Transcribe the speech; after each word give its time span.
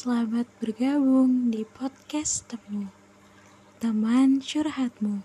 Selamat 0.00 0.48
bergabung 0.64 1.52
di 1.52 1.60
podcast 1.60 2.48
Temu 2.48 2.88
Teman 3.84 4.40
curhatmu. 4.40 5.20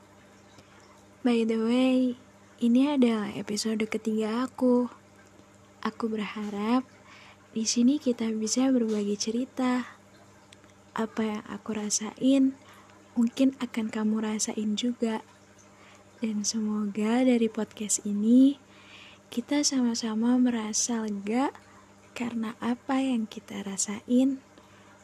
By 1.23 1.47
the 1.47 1.63
way, 1.63 2.19
ini 2.59 2.91
adalah 2.91 3.31
episode 3.39 3.79
ketiga 3.87 4.43
aku. 4.43 4.91
Aku 5.79 6.11
berharap 6.11 6.83
di 7.55 7.63
sini 7.63 8.03
kita 8.03 8.27
bisa 8.35 8.67
berbagi 8.67 9.15
cerita. 9.15 9.95
Apa 10.91 11.23
yang 11.23 11.43
aku 11.47 11.79
rasain 11.79 12.59
mungkin 13.15 13.55
akan 13.63 13.87
kamu 13.87 14.27
rasain 14.27 14.75
juga. 14.75 15.23
Dan 16.19 16.43
semoga 16.43 17.23
dari 17.23 17.47
podcast 17.47 18.03
ini 18.03 18.59
kita 19.31 19.63
sama-sama 19.63 20.35
merasa 20.35 20.99
lega 20.99 21.55
karena 22.11 22.59
apa 22.59 22.99
yang 22.99 23.23
kita 23.23 23.63
rasain 23.63 24.43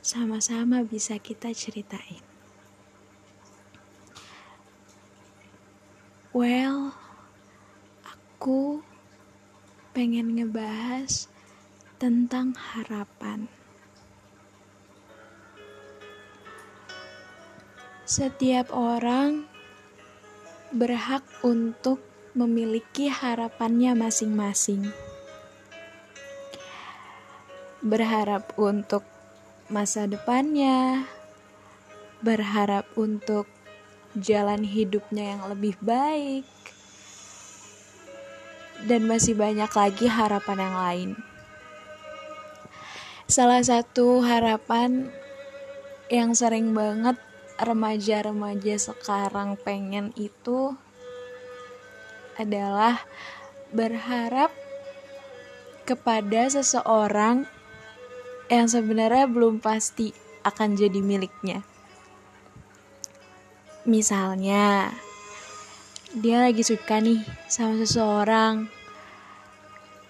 sama-sama 0.01 0.81
bisa 0.81 1.21
kita 1.21 1.53
ceritain. 1.53 2.25
Well, 6.33 6.97
aku 8.01 8.81
pengen 9.93 10.33
ngebahas 10.39 11.29
tentang 12.01 12.57
harapan. 12.57 13.45
Setiap 18.07 18.73
orang 18.73 19.45
berhak 20.73 21.23
untuk 21.45 22.01
memiliki 22.33 23.11
harapannya 23.11 23.93
masing-masing. 23.93 24.89
Berharap 27.83 28.55
untuk 28.55 29.03
masa 29.71 30.03
depannya, 30.03 31.07
berharap 32.19 32.83
untuk 32.99 33.47
jalan 34.19 34.67
hidupnya 34.67 35.39
yang 35.39 35.47
lebih 35.47 35.79
baik, 35.79 36.45
dan 38.83 39.07
masih 39.07 39.33
banyak 39.39 39.71
lagi 39.71 40.05
harapan 40.11 40.57
yang 40.59 40.75
lain. 40.75 41.09
Salah 43.31 43.63
satu 43.63 44.19
harapan 44.27 45.07
yang 46.11 46.35
sering 46.35 46.75
banget 46.75 47.15
remaja-remaja 47.55 48.75
sekarang 48.75 49.55
pengen 49.55 50.11
itu 50.19 50.75
adalah 52.35 53.07
berharap 53.71 54.51
kepada 55.87 56.51
seseorang 56.51 57.47
yang 58.51 58.67
sebenarnya 58.67 59.31
belum 59.31 59.63
pasti 59.63 60.11
akan 60.43 60.75
jadi 60.75 60.99
miliknya. 60.99 61.63
Misalnya, 63.87 64.91
dia 66.11 66.43
lagi 66.43 66.59
suka 66.59 66.99
nih 66.99 67.23
sama 67.47 67.79
seseorang. 67.79 68.67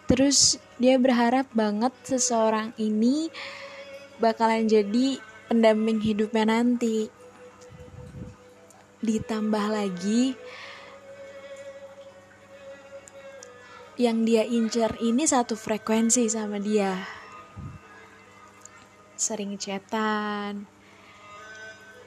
Terus 0.10 0.58
dia 0.82 0.98
berharap 0.98 1.48
banget 1.54 1.94
seseorang 2.02 2.74
ini 2.82 3.30
bakalan 4.18 4.66
jadi 4.66 5.22
pendamping 5.46 6.02
hidupnya 6.02 6.50
nanti. 6.50 7.14
Ditambah 9.06 9.66
lagi 9.70 10.34
yang 14.02 14.26
dia 14.26 14.42
incer 14.50 14.98
ini 14.98 15.30
satu 15.30 15.54
frekuensi 15.54 16.26
sama 16.26 16.58
dia 16.58 17.21
sering 19.22 19.54
chatan, 19.62 20.66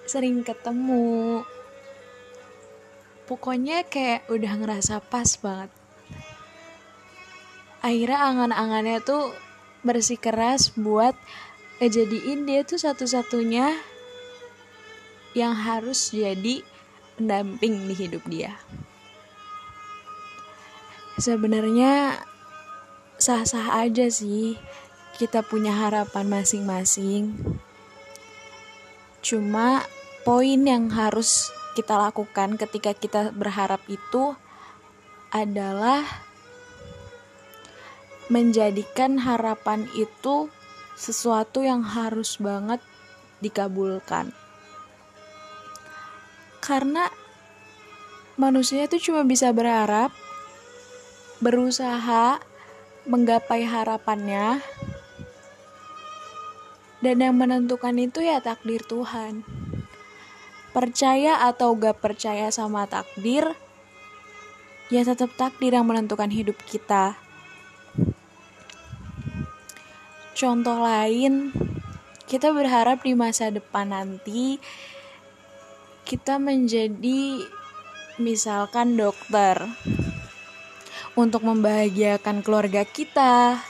sering 0.02 0.42
ketemu. 0.42 1.46
Pokoknya 3.30 3.86
kayak 3.86 4.26
udah 4.26 4.52
ngerasa 4.58 4.98
pas 4.98 5.38
banget. 5.38 5.70
Akhirnya 7.86 8.18
angan-angannya 8.18 8.98
tuh 9.06 9.30
bersikeras 9.86 10.74
buat 10.74 11.14
ngejadiin 11.78 12.50
dia 12.50 12.66
tuh 12.66 12.82
satu-satunya 12.82 13.78
yang 15.38 15.54
harus 15.54 16.10
jadi 16.10 16.66
pendamping 17.14 17.86
di 17.86 17.94
hidup 17.94 18.26
dia. 18.26 18.58
Sebenarnya 21.14 22.18
sah-sah 23.22 23.86
aja 23.86 24.10
sih 24.10 24.58
kita 25.14 25.46
punya 25.46 25.70
harapan 25.70 26.26
masing-masing. 26.26 27.38
Cuma 29.22 29.86
poin 30.26 30.60
yang 30.60 30.90
harus 30.90 31.48
kita 31.74 31.98
lakukan 31.98 32.58
ketika 32.58 32.94
kita 32.94 33.30
berharap 33.34 33.82
itu 33.90 34.34
adalah 35.34 36.06
menjadikan 38.30 39.20
harapan 39.20 39.84
itu 39.98 40.48
sesuatu 40.94 41.60
yang 41.66 41.82
harus 41.82 42.38
banget 42.38 42.80
dikabulkan. 43.42 44.32
Karena 46.64 47.12
manusia 48.40 48.88
itu 48.88 49.10
cuma 49.10 49.26
bisa 49.26 49.52
berharap, 49.52 50.14
berusaha 51.44 52.40
menggapai 53.04 53.68
harapannya, 53.68 54.64
dan 57.04 57.20
yang 57.20 57.36
menentukan 57.36 57.92
itu 58.00 58.24
ya 58.24 58.40
takdir 58.40 58.80
Tuhan. 58.80 59.44
Percaya 60.72 61.44
atau 61.44 61.76
gak 61.76 62.00
percaya 62.00 62.48
sama 62.48 62.88
takdir, 62.88 63.44
ya 64.88 65.04
tetap 65.04 65.30
takdir 65.36 65.76
yang 65.76 65.84
menentukan 65.84 66.32
hidup 66.32 66.56
kita. 66.64 67.20
Contoh 70.34 70.80
lain, 70.82 71.54
kita 72.24 72.50
berharap 72.50 73.04
di 73.04 73.14
masa 73.14 73.52
depan 73.52 73.92
nanti 73.92 74.58
kita 76.04 76.36
menjadi 76.42 77.44
misalkan 78.18 78.98
dokter 78.98 79.62
untuk 81.14 81.46
membahagiakan 81.46 82.42
keluarga 82.42 82.82
kita, 82.82 83.62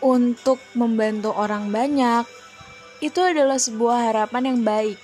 untuk 0.00 0.60
membantu 0.72 1.32
orang 1.36 1.68
banyak, 1.68 2.24
itu 3.00 3.20
adalah 3.20 3.56
sebuah 3.56 4.12
harapan 4.12 4.52
yang 4.52 4.60
baik. 4.60 4.98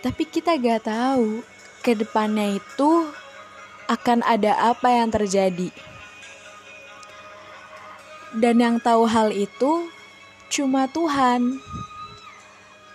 Tapi 0.00 0.22
kita 0.26 0.56
gak 0.56 0.90
tahu 0.90 1.44
ke 1.84 1.94
depannya 1.94 2.58
itu 2.58 2.90
akan 3.90 4.22
ada 4.26 4.70
apa 4.70 4.88
yang 4.90 5.10
terjadi. 5.10 5.70
Dan 8.30 8.62
yang 8.62 8.76
tahu 8.78 9.06
hal 9.10 9.34
itu 9.34 9.90
cuma 10.50 10.86
Tuhan. 10.86 11.58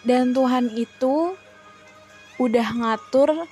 Dan 0.08 0.32
Tuhan 0.32 0.72
itu 0.76 1.36
udah 2.40 2.68
ngatur 2.76 3.48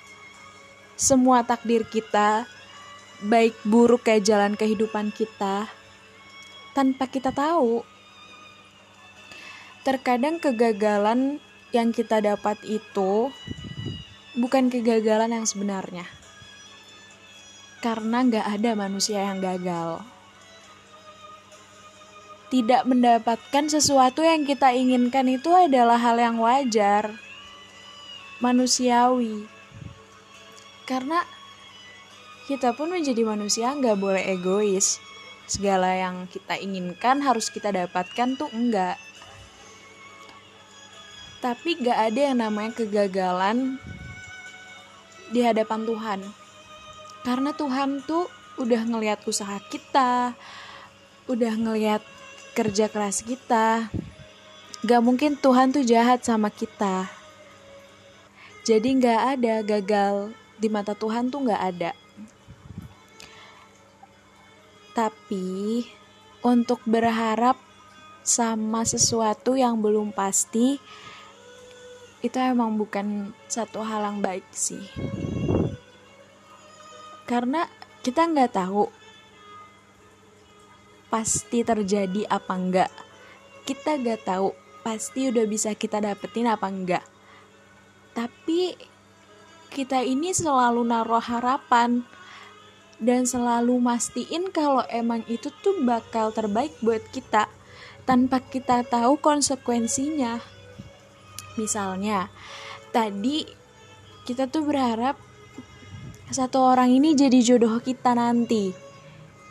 semua 0.96 1.44
takdir 1.44 1.84
kita, 1.84 2.48
baik 3.24 3.56
buruk 3.68 4.08
kayak 4.08 4.24
jalan 4.24 4.54
kehidupan 4.56 5.12
kita 5.12 5.68
tanpa 6.74 7.06
kita 7.08 7.30
tahu. 7.30 7.86
Terkadang 9.86 10.42
kegagalan 10.42 11.38
yang 11.70 11.94
kita 11.94 12.20
dapat 12.20 12.58
itu 12.66 13.30
bukan 14.34 14.74
kegagalan 14.74 15.34
yang 15.42 15.46
sebenarnya. 15.46 16.10
Karena 17.80 18.26
gak 18.26 18.48
ada 18.60 18.72
manusia 18.74 19.22
yang 19.22 19.44
gagal. 19.44 20.02
Tidak 22.54 22.86
mendapatkan 22.86 23.66
sesuatu 23.66 24.22
yang 24.22 24.46
kita 24.46 24.78
inginkan 24.78 25.26
itu 25.26 25.50
adalah 25.50 25.98
hal 25.98 26.22
yang 26.22 26.38
wajar. 26.38 27.18
Manusiawi. 28.38 29.50
Karena 30.86 31.26
kita 32.46 32.76
pun 32.78 32.94
menjadi 32.94 33.24
manusia 33.24 33.72
nggak 33.72 33.98
boleh 33.98 34.24
egois 34.36 35.00
segala 35.46 35.94
yang 35.94 36.26
kita 36.32 36.56
inginkan 36.60 37.20
harus 37.24 37.52
kita 37.52 37.70
dapatkan 37.70 38.40
tuh 38.40 38.50
enggak. 38.52 38.96
Tapi 41.44 41.84
gak 41.84 42.12
ada 42.12 42.22
yang 42.32 42.40
namanya 42.40 42.72
kegagalan 42.72 43.76
di 45.34 45.44
hadapan 45.44 45.84
Tuhan. 45.84 46.20
Karena 47.28 47.52
Tuhan 47.52 48.04
tuh 48.08 48.32
udah 48.56 48.82
ngelihat 48.88 49.26
usaha 49.28 49.60
kita 49.68 50.38
udah 51.28 51.54
ngelihat 51.56 52.04
kerja 52.54 52.92
keras 52.92 53.24
kita. 53.24 53.88
Gak 54.84 55.02
mungkin 55.04 55.40
Tuhan 55.40 55.72
tuh 55.72 55.88
jahat 55.88 56.28
sama 56.28 56.52
kita. 56.52 57.08
Jadi 58.64 59.00
gak 59.00 59.40
ada 59.40 59.56
gagal 59.64 60.32
di 60.60 60.68
mata 60.72 60.96
Tuhan 60.96 61.28
tuh 61.32 61.48
gak 61.48 61.60
ada 61.60 61.92
tapi 64.94 65.86
untuk 66.46 66.80
berharap 66.86 67.58
sama 68.24 68.88
sesuatu 68.88 69.58
yang 69.60 69.84
belum 69.84 70.16
pasti 70.16 70.80
itu 72.24 72.38
emang 72.40 72.80
bukan 72.80 73.36
satu 73.52 73.84
hal 73.84 74.08
yang 74.08 74.20
baik 74.24 74.48
sih. 74.56 74.80
Karena 77.28 77.68
kita 78.04 78.32
nggak 78.32 78.54
tahu 78.56 78.88
pasti 81.14 81.62
terjadi 81.62 82.26
apa 82.26 82.58
enggak 82.58 82.92
kita 83.70 84.02
nggak 84.02 84.26
tahu 84.26 84.50
pasti 84.82 85.30
udah 85.30 85.46
bisa 85.46 85.78
kita 85.78 86.02
dapetin 86.02 86.50
apa 86.50 86.66
enggak 86.66 87.06
tapi 88.18 88.74
kita 89.70 90.02
ini 90.02 90.34
selalu 90.34 90.82
naruh 90.82 91.22
harapan 91.22 92.02
dan 93.04 93.28
selalu 93.28 93.76
mastiin 93.84 94.48
kalau 94.56 94.88
emang 94.88 95.28
itu 95.28 95.52
tuh 95.60 95.84
bakal 95.84 96.32
terbaik 96.32 96.72
buat 96.80 97.04
kita 97.12 97.52
tanpa 98.08 98.40
kita 98.40 98.88
tahu 98.88 99.20
konsekuensinya. 99.20 100.40
Misalnya, 101.60 102.32
tadi 102.96 103.44
kita 104.24 104.48
tuh 104.48 104.64
berharap 104.64 105.20
satu 106.32 106.64
orang 106.64 106.96
ini 106.96 107.12
jadi 107.12 107.44
jodoh 107.44 107.84
kita 107.84 108.16
nanti 108.16 108.72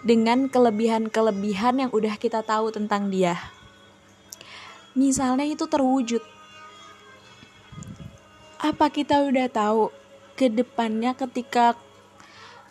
dengan 0.02 0.48
kelebihan-kelebihan 0.48 1.86
yang 1.86 1.90
udah 1.92 2.16
kita 2.16 2.40
tahu 2.40 2.72
tentang 2.72 3.12
dia. 3.12 3.36
Misalnya 4.96 5.44
itu 5.44 5.68
terwujud. 5.68 6.24
Apa 8.58 8.88
kita 8.88 9.28
udah 9.28 9.46
tahu 9.52 9.82
ke 10.34 10.48
depannya 10.48 11.14
ketika 11.14 11.76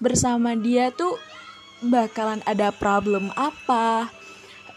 bersama 0.01 0.57
dia 0.57 0.89
tuh 0.89 1.21
bakalan 1.86 2.42
ada 2.50 2.74
problem 2.74 3.30
apa, 3.38 4.09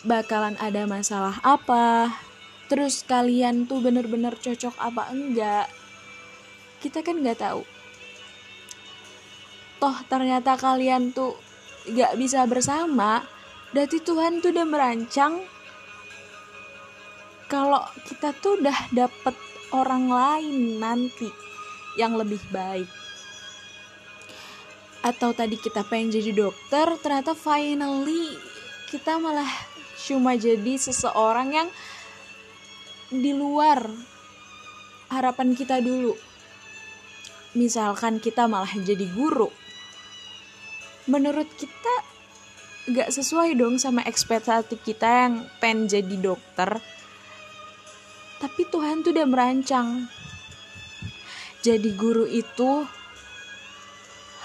bakalan 0.05 0.55
ada 0.61 0.85
masalah 0.85 1.41
apa, 1.41 2.12
terus 2.69 3.00
kalian 3.09 3.65
tuh 3.65 3.81
bener-bener 3.81 4.37
cocok 4.37 4.76
apa 4.76 5.09
enggak. 5.17 5.67
Kita 6.85 7.00
kan 7.00 7.25
nggak 7.25 7.41
tahu. 7.41 7.65
Toh 9.81 9.97
ternyata 10.12 10.61
kalian 10.61 11.17
tuh 11.17 11.41
gak 11.88 12.21
bisa 12.21 12.44
bersama. 12.44 13.25
Berarti 13.73 13.99
Tuhan 14.05 14.38
tuh 14.38 14.55
udah 14.55 14.69
merancang 14.69 15.43
kalau 17.49 17.82
kita 18.06 18.32
tuh 18.38 18.61
udah 18.61 18.79
dapet 18.94 19.35
orang 19.75 20.06
lain 20.06 20.79
nanti 20.79 21.29
yang 21.99 22.15
lebih 22.15 22.41
baik 22.55 23.04
atau 25.05 25.37
tadi 25.37 25.61
kita 25.61 25.85
pengen 25.85 26.17
jadi 26.17 26.33
dokter 26.33 26.89
ternyata 27.05 27.37
finally 27.37 28.41
kita 28.89 29.21
malah 29.21 29.49
cuma 30.01 30.33
jadi 30.41 30.81
seseorang 30.81 31.49
yang 31.53 31.69
di 33.12 33.37
luar 33.37 33.85
harapan 35.12 35.53
kita 35.55 35.79
dulu. 35.79 36.17
Misalkan 37.55 38.19
kita 38.19 38.51
malah 38.51 38.71
jadi 38.71 39.06
guru. 39.15 39.47
Menurut 41.07 41.47
kita 41.55 41.95
gak 42.91 43.12
sesuai 43.15 43.55
dong 43.55 43.79
sama 43.79 44.03
ekspektasi 44.03 44.81
kita 44.83 45.07
yang 45.07 45.35
pengen 45.62 45.87
jadi 45.87 46.17
dokter. 46.19 46.83
Tapi 48.43 48.62
Tuhan 48.69 49.07
tuh 49.07 49.15
udah 49.15 49.29
merancang. 49.29 50.11
Jadi 51.65 51.97
guru 51.97 52.29
itu 52.29 52.85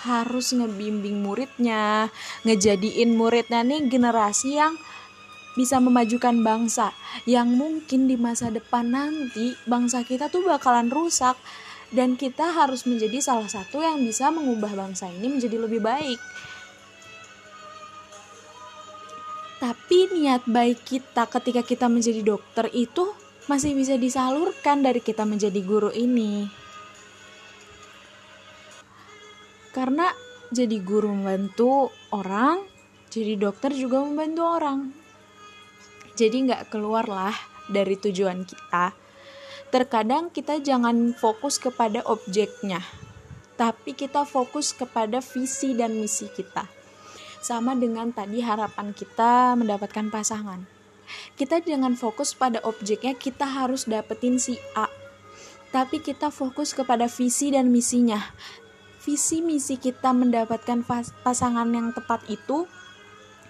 harus 0.06 0.56
ngebimbing 0.56 1.20
muridnya 1.20 2.08
ngejadiin 2.48 3.16
muridnya 3.16 3.66
nih 3.66 3.88
generasi 3.92 4.56
yang 4.56 4.80
bisa 5.58 5.82
memajukan 5.84 6.40
bangsa 6.40 6.96
yang 7.28 7.52
mungkin 7.52 8.08
di 8.08 8.16
masa 8.16 8.48
depan 8.48 8.96
nanti 8.96 9.58
bangsa 9.68 10.08
kita 10.08 10.32
tuh 10.32 10.48
bakalan 10.48 10.88
rusak 10.88 11.36
dan 11.90 12.14
kita 12.16 12.54
harus 12.54 12.86
menjadi 12.86 13.18
salah 13.20 13.50
satu 13.50 13.82
yang 13.82 14.00
bisa 14.06 14.30
mengubah 14.30 14.72
bangsa 14.78 15.10
ini 15.10 15.26
menjadi 15.26 15.58
lebih 15.58 15.82
baik. 15.82 16.22
Tapi 19.60 20.00
niat 20.16 20.48
baik 20.48 20.88
kita 20.88 21.28
ketika 21.28 21.62
kita 21.66 21.92
menjadi 21.92 22.24
dokter 22.24 22.72
itu 22.72 23.12
masih 23.52 23.76
bisa 23.76 24.00
disalurkan 24.00 24.86
dari 24.86 25.04
kita 25.04 25.28
menjadi 25.28 25.60
guru 25.66 25.92
ini. 25.92 26.59
Karena 29.80 30.12
jadi 30.52 30.76
guru 30.84 31.08
membantu 31.08 31.88
orang, 32.12 32.68
jadi 33.08 33.40
dokter 33.40 33.72
juga 33.72 34.04
membantu 34.04 34.44
orang. 34.44 34.92
Jadi 36.20 36.52
nggak 36.52 36.68
keluarlah 36.68 37.32
dari 37.72 37.96
tujuan 37.96 38.44
kita. 38.44 38.92
Terkadang 39.72 40.36
kita 40.36 40.60
jangan 40.60 41.16
fokus 41.16 41.64
kepada 41.64 42.04
objeknya, 42.12 42.84
tapi 43.56 43.96
kita 43.96 44.28
fokus 44.28 44.76
kepada 44.76 45.24
visi 45.24 45.72
dan 45.80 45.96
misi 45.96 46.28
kita 46.28 46.68
sama 47.40 47.72
dengan 47.72 48.12
tadi 48.12 48.44
harapan 48.44 48.92
kita 48.92 49.56
mendapatkan 49.56 50.12
pasangan. 50.12 50.68
Kita 51.40 51.64
jangan 51.64 51.96
fokus 51.96 52.36
pada 52.36 52.60
objeknya, 52.68 53.16
kita 53.16 53.48
harus 53.48 53.88
dapetin 53.88 54.38
si 54.44 54.60
A. 54.76 54.92
Tapi 55.72 56.04
kita 56.04 56.36
fokus 56.36 56.76
kepada 56.76 57.08
visi 57.08 57.56
dan 57.56 57.72
misinya. 57.72 58.20
Visi 59.00 59.40
misi 59.40 59.80
kita 59.80 60.12
mendapatkan 60.12 60.84
pasangan 61.24 61.68
yang 61.72 61.96
tepat 61.96 62.24
itu 62.28 62.68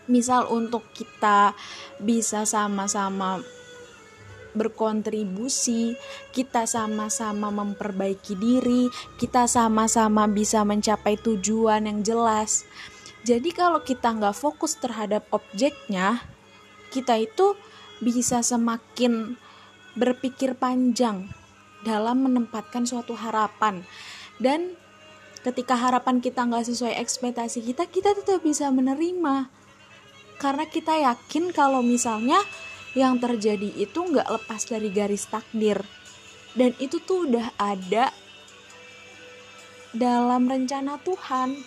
misal 0.10 0.50
untuk 0.50 0.86
kita 0.94 1.54
bisa 2.02 2.46
sama-sama 2.46 3.42
berkontribusi, 4.58 5.94
kita 6.34 6.66
sama-sama 6.66 7.54
memperbaiki 7.54 8.34
diri, 8.34 8.90
kita 9.22 9.46
sama-sama 9.46 10.26
bisa 10.26 10.66
mencapai 10.66 11.18
tujuan 11.22 11.86
yang 11.86 12.02
jelas. 12.02 12.66
Jadi 13.26 13.54
kalau 13.54 13.86
kita 13.86 14.10
nggak 14.10 14.38
fokus 14.38 14.74
terhadap 14.82 15.28
objeknya, 15.30 16.26
kita 16.90 17.22
itu 17.22 17.54
bisa 18.02 18.42
semakin 18.42 19.38
berpikir 19.94 20.58
panjang 20.58 21.30
dalam 21.86 22.26
menempatkan 22.26 22.88
suatu 22.88 23.14
harapan 23.16 23.84
dan 24.40 24.76
ketika 25.44 25.80
harapan 25.80 26.20
kita 26.20 26.44
nggak 26.44 26.68
sesuai 26.68 27.00
ekspektasi 27.00 27.64
kita 27.64 27.88
kita 27.88 28.12
tetap 28.16 28.44
bisa 28.44 28.68
menerima. 28.70 29.48
Karena 30.40 30.64
kita 30.68 30.96
yakin 30.96 31.52
kalau 31.52 31.84
misalnya 31.84 32.40
yang 32.96 33.20
terjadi 33.20 33.76
itu 33.76 34.00
nggak 34.00 34.28
lepas 34.28 34.66
dari 34.68 34.90
garis 34.90 35.28
takdir. 35.28 35.84
Dan 36.56 36.74
itu 36.82 36.98
tuh 37.04 37.30
udah 37.30 37.54
ada 37.60 38.10
dalam 39.92 40.48
rencana 40.48 40.98
Tuhan. 41.04 41.60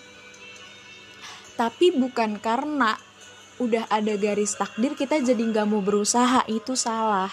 Tapi 1.54 1.94
bukan 1.94 2.40
karena 2.40 2.96
udah 3.60 3.86
ada 3.92 4.16
garis 4.16 4.56
takdir 4.56 4.96
kita 4.96 5.20
jadi 5.20 5.42
nggak 5.52 5.68
mau 5.68 5.84
berusaha. 5.84 6.42
Itu 6.48 6.74
salah. 6.74 7.30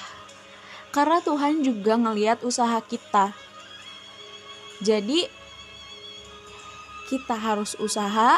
Karena 0.92 1.24
Tuhan 1.24 1.64
juga 1.64 1.96
ngeliat 1.96 2.44
usaha 2.44 2.78
kita. 2.84 3.32
Jadi 4.84 5.39
kita 7.10 7.34
harus 7.34 7.74
usaha 7.82 8.38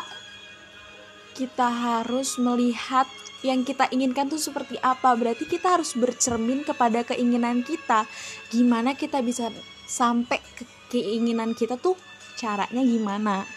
kita 1.32 1.68
harus 1.68 2.36
melihat 2.38 3.08
yang 3.42 3.66
kita 3.66 3.90
inginkan 3.90 4.30
tuh 4.30 4.38
seperti 4.38 4.78
apa. 4.84 5.16
Berarti 5.18 5.50
kita 5.50 5.80
harus 5.80 5.98
bercermin 5.98 6.62
kepada 6.62 7.02
keinginan 7.02 7.66
kita. 7.66 8.06
Gimana 8.54 8.94
kita 8.94 9.24
bisa 9.26 9.50
sampai 9.90 10.38
ke 10.54 10.64
keinginan 10.94 11.58
kita 11.58 11.80
tuh 11.80 11.98
caranya 12.38 12.84
gimana? 12.86 13.48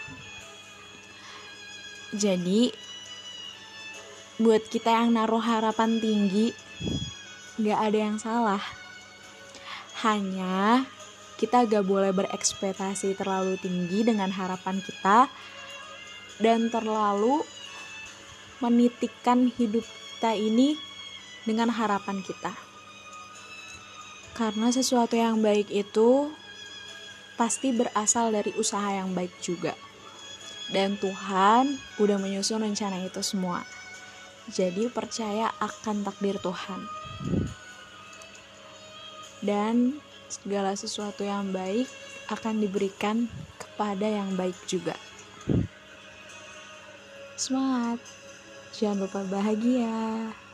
Jadi 2.15 2.71
buat 4.41 4.67
kita 4.67 4.91
yang 4.91 5.15
naruh 5.15 5.43
harapan 5.43 5.99
tinggi 5.99 6.55
gak 7.61 7.79
ada 7.91 7.97
yang 7.99 8.17
salah. 8.17 8.63
Hanya 10.01 10.85
kita 11.35 11.67
gak 11.67 11.83
boleh 11.83 12.15
berekspektasi 12.15 13.15
terlalu 13.19 13.59
tinggi 13.59 14.07
dengan 14.07 14.31
harapan 14.31 14.79
kita 14.79 15.27
dan 16.39 16.67
terlalu 16.71 17.43
menitikkan 18.63 19.51
hidup 19.51 19.83
kita 20.15 20.35
ini 20.35 20.79
dengan 21.43 21.69
harapan 21.71 22.23
kita 22.23 22.55
karena 24.35 24.71
sesuatu 24.71 25.15
yang 25.15 25.39
baik 25.39 25.71
itu 25.71 26.31
pasti 27.35 27.75
berasal 27.75 28.31
dari 28.31 28.55
usaha 28.55 28.87
yang 28.95 29.11
baik 29.11 29.31
juga 29.43 29.75
dan 30.73 30.97
Tuhan 30.97 31.77
udah 32.01 32.17
menyusun 32.17 32.65
rencana 32.65 33.05
itu 33.05 33.21
semua. 33.21 33.61
Jadi 34.49 34.89
percaya 34.89 35.53
akan 35.61 36.05
takdir 36.05 36.37
Tuhan. 36.41 36.81
Dan 39.45 40.01
segala 40.29 40.73
sesuatu 40.77 41.25
yang 41.25 41.49
baik 41.53 41.89
akan 42.29 42.61
diberikan 42.61 43.29
kepada 43.57 44.09
yang 44.09 44.33
baik 44.33 44.57
juga. 44.65 44.97
Semangat. 47.35 47.99
Jangan 48.75 49.07
lupa 49.07 49.21
bahagia. 49.27 50.44